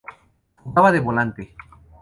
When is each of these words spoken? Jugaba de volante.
Jugaba 0.63 0.91
de 0.91 0.99
volante. 0.99 1.55